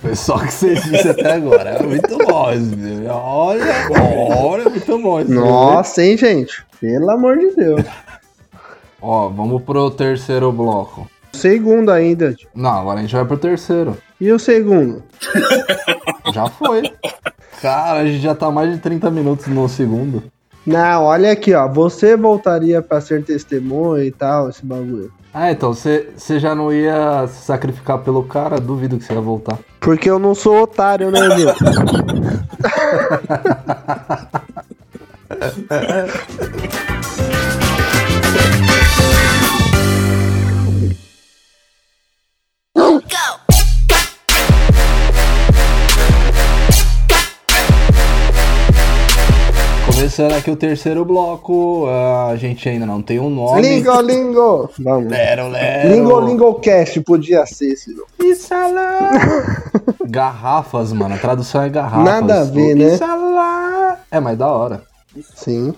[0.00, 1.70] Foi só o que você disse até agora.
[1.70, 3.06] É muito bom esse filme.
[3.06, 5.46] Olha, olha, muito bom esse filme.
[5.46, 6.64] Nossa, hein, gente?
[6.80, 7.84] Pelo amor de Deus.
[9.00, 11.08] Ó, vamos pro terceiro bloco.
[11.32, 12.34] Segundo ainda.
[12.54, 13.96] Não, agora a gente vai pro terceiro.
[14.20, 15.02] E o segundo?
[16.34, 16.82] Já foi.
[17.62, 20.22] Cara, a gente já tá mais de 30 minutos no segundo.
[20.66, 21.68] Não, olha aqui, ó.
[21.68, 25.12] Você voltaria pra ser testemunha e tal, esse bagulho.
[25.32, 28.58] Ah, então você você já não ia se sacrificar pelo cara?
[28.58, 29.58] Duvido que você ia voltar.
[29.78, 31.54] Porque eu não sou otário, né, meu?
[50.20, 53.62] Começando aqui o terceiro bloco, a gente ainda não tem um nome.
[53.62, 54.70] Lingo, lingo!
[54.78, 55.10] Vamos.
[55.10, 55.94] Lero, lero.
[55.94, 57.96] Lingo, lingo cast podia ser esse.
[58.22, 58.98] Isala.
[60.04, 61.14] Garrafas, mano.
[61.14, 62.04] A tradução é garrafas.
[62.04, 62.92] Nada a ver, né?
[62.92, 63.98] Isala.
[64.10, 64.82] É, mas da hora.
[65.34, 65.72] Sim.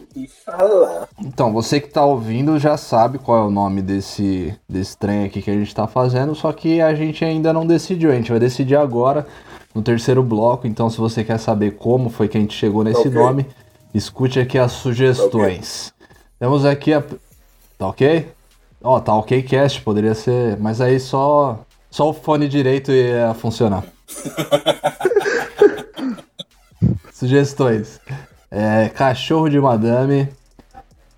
[1.20, 5.40] Então, você que tá ouvindo já sabe qual é o nome desse, desse trem aqui
[5.40, 8.10] que a gente tá fazendo, só que a gente ainda não decidiu.
[8.10, 9.24] A gente vai decidir agora
[9.72, 10.66] no terceiro bloco.
[10.66, 13.12] Então, se você quer saber como foi que a gente chegou nesse Ok.
[13.12, 13.46] nome,
[13.94, 15.92] escute aqui as sugestões.
[16.38, 17.02] Temos aqui a.
[17.78, 18.28] Tá ok?
[18.82, 20.56] Ó, tá ok cast, poderia ser.
[20.58, 21.64] Mas aí só.
[21.90, 23.84] Só o fone direito ia funcionar.
[27.12, 28.00] Sugestões.
[28.50, 30.28] É, cachorro de madame.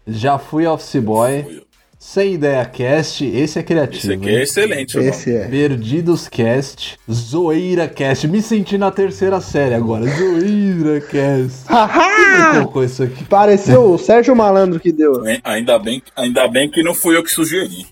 [0.06, 1.63] Já fui office boy.
[2.06, 3.24] Sem ideia cast.
[3.24, 3.96] Esse é criativo.
[3.96, 4.42] Esse aqui é hein?
[4.42, 4.94] excelente.
[4.96, 5.10] irmão.
[5.10, 5.48] Esse é.
[5.48, 8.28] Perdidos Cast, Zoeira Cast.
[8.28, 10.04] Me senti na terceira série agora.
[10.06, 11.64] Zoeira Cast.
[11.66, 13.24] Quem colocou isso aqui?
[13.24, 15.24] Pareceu o Sérgio Malandro que deu.
[15.42, 17.86] Ainda bem, ainda bem que não fui eu que sugeri.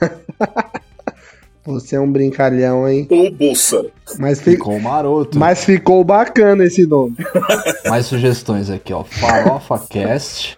[1.66, 3.06] Você é um brincalhão, hein?
[3.10, 3.84] Ô, bolsa.
[4.18, 5.38] Mas, fi- Ficou maroto.
[5.38, 7.14] Mas ficou bacana esse nome.
[7.86, 9.04] Mais sugestões aqui, ó.
[9.04, 10.56] Farofa Cast.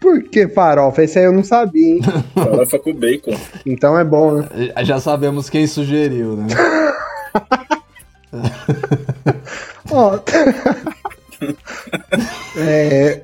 [0.00, 1.02] Por que farofa?
[1.02, 2.00] Esse aí eu não sabia, hein?
[2.34, 3.36] Farofa com bacon.
[3.66, 4.48] Então é bom, né?
[4.84, 6.46] Já sabemos quem sugeriu, né?
[9.90, 10.18] Ó.
[12.56, 13.22] é,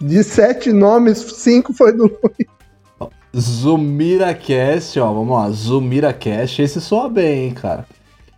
[0.00, 3.10] de sete nomes, cinco foi do Luiz.
[3.36, 5.12] Zumira Cast, ó.
[5.12, 5.50] Vamos lá.
[5.50, 6.60] Zumira Cast.
[6.60, 7.86] Esse soa bem, hein, cara.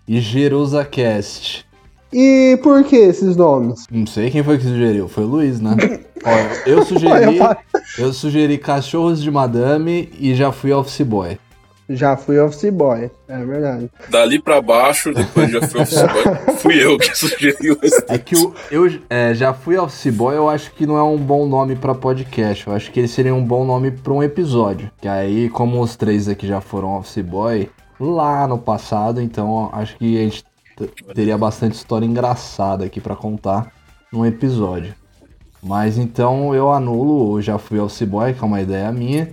[0.07, 1.67] E Jerusa Cast.
[2.13, 3.87] E por que esses nomes?
[3.91, 5.09] Não sei quem foi que sugeriu.
[5.09, 5.75] Foi o Luiz, né?
[6.25, 7.39] Ó, eu sugeri.
[7.99, 11.39] eu sugeri Cachorros de Madame e já fui Office Boy.
[11.89, 13.91] Já fui office boy, é verdade.
[14.09, 16.57] Dali pra baixo, depois já fui office boy.
[16.57, 18.05] Fui eu que sugeri esse.
[18.09, 21.19] É que o, eu é, já fui Office Boy, eu acho que não é um
[21.19, 22.67] bom nome pra podcast.
[22.67, 24.91] Eu acho que ele seria um bom nome pra um episódio.
[24.99, 27.69] Que aí, como os três aqui já foram Office Boy
[28.01, 30.45] lá no passado, então acho que a gente
[31.15, 33.71] teria bastante história engraçada aqui pra contar
[34.11, 34.95] num episódio.
[35.65, 39.31] Mas então eu anulo o Já Fui Office Boy, que é uma ideia minha.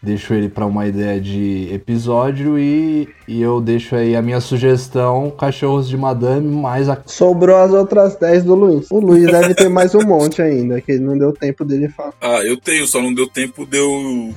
[0.00, 5.30] Deixo ele pra uma ideia de episódio e, e eu deixo aí a minha sugestão:
[5.30, 8.90] Cachorros de Madame mais a Sobrou as outras 10 do Luiz.
[8.90, 12.14] O Luiz deve ter mais um monte ainda, que não deu tempo dele falar.
[12.20, 14.34] Ah, eu tenho, só não deu tempo de eu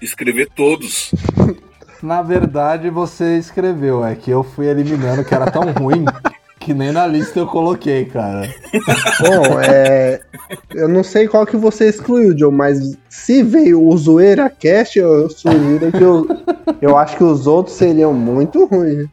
[0.00, 1.10] escrever todos.
[2.02, 6.04] Na verdade, você escreveu, é que eu fui eliminando, que era tão ruim
[6.66, 8.52] que nem na lista eu coloquei, cara.
[9.20, 10.20] Bom, é.
[10.74, 15.30] Eu não sei qual que você excluiu, Joe, mas se veio o Zoeira Cast, eu
[15.30, 16.26] sugiro que eu,
[16.82, 19.04] eu acho que os outros seriam muito ruins.
[19.04, 19.08] né?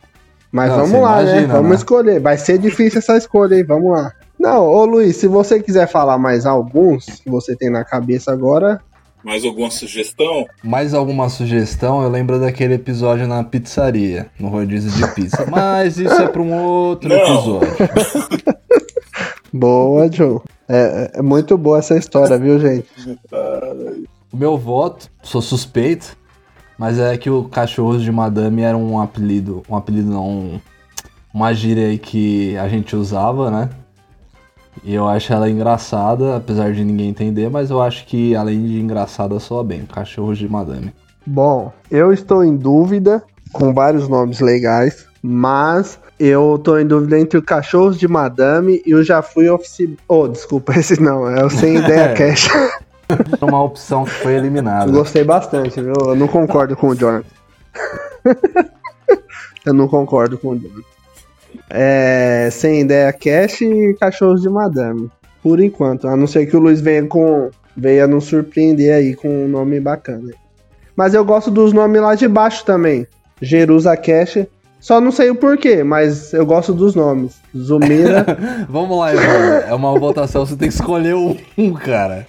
[0.52, 1.30] Mas Não, vamos lá, né?
[1.32, 1.76] imagina, Vamos né?
[1.76, 2.20] escolher.
[2.20, 4.12] Vai ser difícil essa escolha aí, vamos lá.
[4.40, 8.82] Não, ô Luiz, se você quiser falar mais alguns que você tem na cabeça agora,
[9.24, 10.46] Mais alguma sugestão?
[10.64, 12.04] Mais alguma sugestão?
[12.04, 15.46] Eu lembro daquele episódio na pizzaria, no rodízio de pizza.
[15.50, 17.18] Mas isso é para um outro Não.
[17.18, 17.70] episódio.
[19.54, 20.40] boa, Joe.
[20.68, 22.88] É, é muito boa essa história, viu, gente?
[24.32, 26.18] O meu voto, sou suspeito,
[26.78, 30.60] mas é que o Cachorros de Madame era um apelido, um apelido não, um-
[31.34, 33.70] uma gíria aí que a gente usava, né?
[34.84, 38.80] E eu acho ela engraçada, apesar de ninguém entender, mas eu acho que além de
[38.80, 40.94] engraçada soa bem, Cachorros de Madame.
[41.26, 47.38] Bom, eu estou em dúvida com vários nomes legais, mas eu tô em dúvida entre
[47.38, 49.90] o Cachorros de Madame e o Já Fui Office...
[50.08, 52.14] Oh, desculpa, esse não, é o Sem Ideia É.
[52.16, 52.50] Cash.
[53.42, 54.92] Uma opção que foi eliminada.
[54.92, 55.94] Gostei bastante, viu?
[55.98, 57.26] Eu não concordo com o Jonathan.
[59.66, 60.93] eu não concordo com o Jonathan.
[61.70, 65.10] É, sem ideia cash e cachorros de madame.
[65.42, 66.08] Por enquanto.
[66.08, 67.50] A não ser que o Luiz venha com.
[67.76, 70.32] venha nos surpreender aí com um nome bacana.
[70.96, 73.08] Mas eu gosto dos nomes lá de baixo também.
[73.42, 74.46] Jerusa Cash.
[74.84, 77.38] Só não sei o porquê, mas eu gosto dos nomes.
[77.56, 78.26] Zumira.
[78.68, 79.64] Vamos lá, Ivan.
[79.66, 82.28] É uma votação, você tem que escolher um, cara.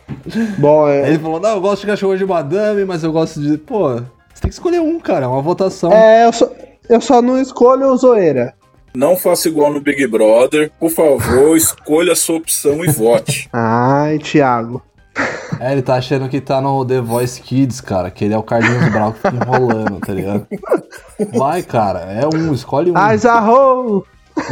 [0.57, 1.09] Bom, é.
[1.09, 3.59] Ele falou, não, eu gosto de cachorro de madame, mas eu gosto de.
[3.59, 5.25] Pô, você tem que escolher um, cara.
[5.25, 5.93] É uma votação.
[5.93, 6.49] É, eu só,
[6.89, 8.55] eu só não escolho o Zoeira.
[8.97, 10.71] Não faça igual no Big Brother.
[10.79, 13.49] Por favor, escolha a sua opção e vote.
[13.53, 14.81] Ai, Thiago.
[15.61, 18.43] É, ele tá achando que tá no The Voice Kids, cara, que ele é o
[18.43, 20.47] Carlinhos Brau que fica enrolando, tá ligado?
[21.33, 22.97] Vai, cara, é um, escolhe um.
[22.97, 24.05] Ai, Zarro!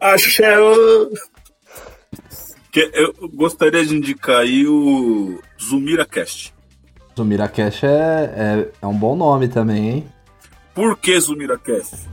[0.00, 0.54] Axé!
[2.74, 6.54] eu gostaria de indicar aí o Zumira Cast.
[7.16, 10.06] Zumira Cash é, é, é um bom nome também, hein?
[10.74, 12.08] Por que Zumira Cast?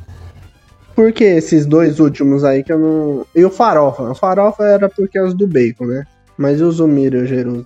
[0.95, 3.26] Por que esses dois últimos aí que eu não.
[3.36, 4.03] E o Farofa?
[4.03, 6.05] O Farofa era por causa do bacon, né?
[6.38, 7.66] Mas e o Zumira e o Jerusa?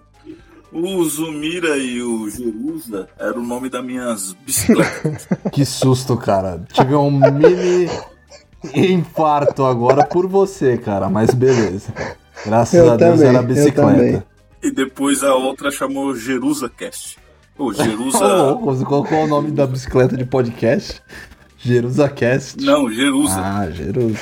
[0.74, 5.28] O Zumira e o Jerusa era o nome das minhas bicicletas.
[5.52, 6.62] Que susto, cara.
[6.72, 7.89] Tive um mini
[8.74, 11.94] infarto agora por você, cara, mas beleza.
[12.46, 14.26] Graças Eu a Deus também, era a bicicleta.
[14.64, 17.18] e depois a outra chamou Jerusa Cast.
[17.62, 18.55] Ô, Jerusa.
[18.55, 20.99] Você colocou o nome da bicicleta de podcast?
[21.59, 22.59] JerusaCast.
[22.59, 23.36] Não, Jerusa.
[23.38, 24.18] Ah, Jerusa.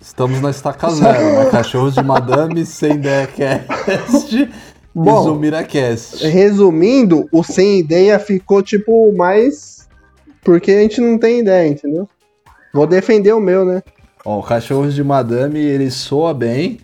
[0.00, 1.50] Estamos na estaca zero, né?
[1.50, 4.48] Cachorros de Madame, Sem Ideia Cast e
[4.94, 5.24] Bom.
[5.24, 6.26] Zumira Cast.
[6.26, 9.86] Resumindo, o sem ideia ficou tipo mais.
[10.42, 12.08] Porque a gente não tem ideia, entendeu?
[12.72, 13.82] Vou defender o meu, né?
[14.24, 16.78] Ó, o Cachorros de Madame, ele soa bem.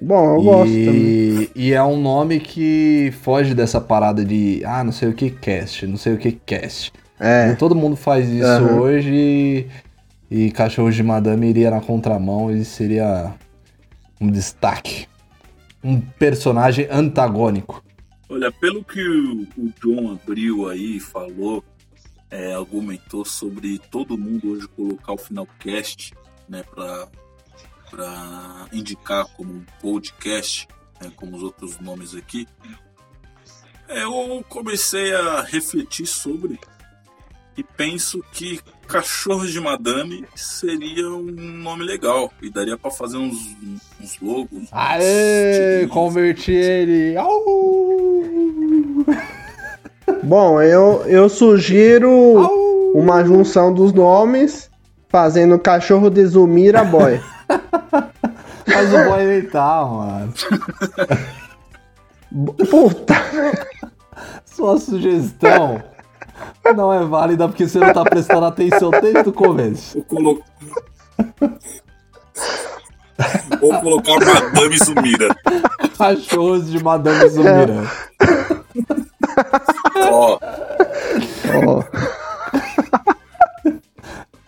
[0.00, 0.94] Bom, eu gosto também.
[1.02, 5.30] e, e é um nome que foge dessa parada de, ah, não sei o que
[5.30, 6.92] cast, não sei o que cast.
[7.18, 7.54] É.
[7.54, 8.80] Todo mundo faz isso Aham.
[8.80, 9.66] hoje e,
[10.30, 13.34] e Cachorros de Madame iria na contramão e seria
[14.18, 15.06] um destaque.
[15.84, 17.84] Um personagem antagônico.
[18.28, 21.62] Olha, pelo que o, o John abriu aí, falou,
[22.30, 26.14] é, argumentou sobre todo mundo hoje colocar o final cast,
[26.48, 27.08] né, pra,
[27.90, 30.68] pra indicar como um podcast,
[31.00, 32.46] né, como os outros nomes aqui.
[33.88, 36.58] Eu comecei a refletir sobre
[37.56, 43.36] e penso que Cachorros de Madame seria um nome legal e daria pra fazer uns,
[44.00, 44.62] uns logos.
[44.62, 45.92] uns Aê, estilinhos.
[45.92, 47.16] converti ele.
[47.16, 48.24] Au!
[50.24, 52.92] Bom, eu, eu sugiro Au!
[52.94, 54.70] uma junção dos nomes,
[55.08, 57.20] fazendo cachorro de Zumira Boy.
[58.66, 60.32] Mas o boy ele tá, mano.
[62.70, 63.14] Puta!
[64.44, 65.82] Sua sugestão
[66.76, 70.04] não é válida porque você não tá prestando atenção desde o começo.
[70.08, 70.42] Vou colo-
[73.60, 75.28] Vou colocar Madame Zumira.
[75.98, 77.90] Cachorros de Madame Zumira.
[80.10, 80.38] Ó,
[81.66, 81.82] Ó,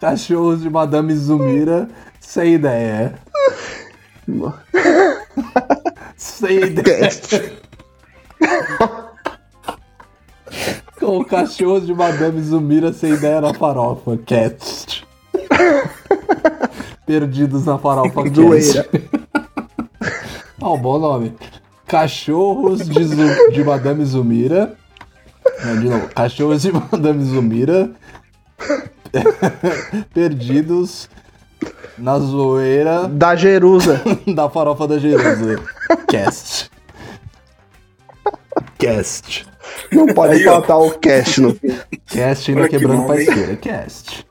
[0.01, 1.89] Cachorros de Madame Zumira,
[2.33, 3.15] sem ideia.
[6.17, 7.11] sem ideia.
[10.99, 14.17] Com cachorros de Madame Zumira sem ideia na farofa.
[14.25, 15.07] Cast.
[17.05, 18.35] Perdidos na farofa cast.
[18.35, 18.89] Zoeira.
[20.59, 21.37] Ó, bom nome.
[21.87, 24.75] Cachorros de, Zu- de Madame Zumira.
[25.63, 26.09] Não, de novo.
[26.09, 27.91] Cachorros de Madame Zumira.
[30.15, 31.11] Perdidos
[31.99, 34.01] na zoeira da Jerusa.
[34.35, 35.61] da farofa da Jerusa.
[36.09, 36.71] Cast.
[38.79, 39.47] Cast.
[39.93, 40.53] Não pode Aí, ó.
[40.53, 41.79] faltar o cash no fim.
[42.07, 43.07] Cast ainda Olha quebrando hein?
[43.07, 43.57] parceira.
[43.57, 44.27] Cast.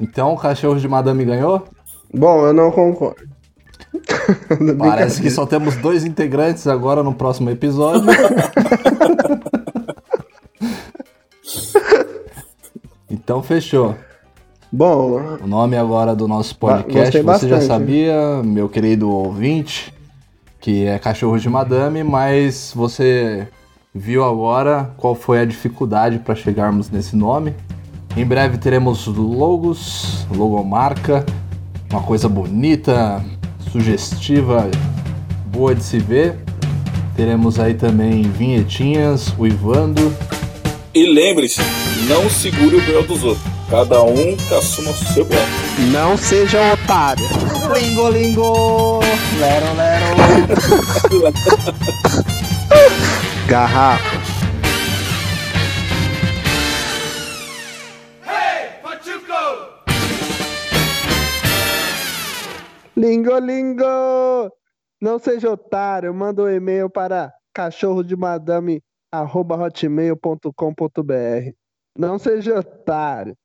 [0.00, 1.66] Então, o cachorro de Madame ganhou?
[2.12, 3.22] Bom, eu não concordo.
[4.78, 8.02] Parece que só temos dois integrantes agora no próximo episódio.
[13.34, 13.96] então fechou.
[14.70, 17.64] Bom, O nome agora do nosso podcast, você já bastante.
[17.64, 19.92] sabia, meu querido ouvinte,
[20.60, 23.48] que é Cachorro de Madame, mas você
[23.92, 27.54] viu agora qual foi a dificuldade para chegarmos nesse nome.
[28.16, 31.24] Em breve teremos logos, logomarca,
[31.90, 33.24] uma coisa bonita,
[33.72, 34.68] sugestiva,
[35.52, 36.38] boa de se ver.
[37.16, 40.12] Teremos aí também vinhetinhas, uivando.
[40.92, 41.60] e lembre-se,
[42.08, 43.44] não segure o véu dos outros.
[43.70, 45.40] Cada um que assuma o seu véu.
[45.90, 47.24] Não seja um otário.
[47.74, 49.00] Lingo, lingo.
[49.38, 50.04] Lero, lero.
[53.48, 54.04] Garrafa.
[58.26, 58.70] Hey,
[62.96, 64.52] lingo, lingo.
[65.00, 66.12] Não seja otário.
[66.14, 71.63] Manda um e-mail para cachorro de madame arroba hotmail.com.br
[71.96, 73.36] não seja otário.